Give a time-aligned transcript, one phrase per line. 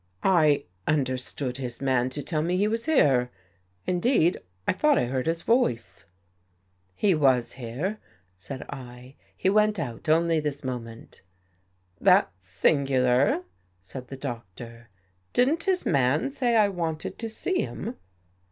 [0.23, 0.63] "I—
[0.97, 3.29] understood his man to tell me he was here.
[3.85, 6.05] Indeed, I thought I heard his voice.""
[6.95, 7.99] He was here,"
[8.35, 11.21] said I." He went out only this moment."
[11.99, 13.43] 52 THE JADE EARRING" That's singular,"
[13.79, 14.89] said the Doctor."
[15.33, 17.97] Didn't his man say I wanted to see him?